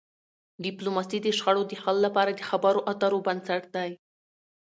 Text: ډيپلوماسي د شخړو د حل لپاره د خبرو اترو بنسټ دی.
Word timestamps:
ډيپلوماسي 0.65 1.17
د 1.21 1.27
شخړو 1.37 1.63
د 1.67 1.73
حل 1.81 1.97
لپاره 2.05 2.31
د 2.33 2.41
خبرو 2.49 2.81
اترو 2.91 3.19
بنسټ 3.27 3.63
دی. 3.75 3.91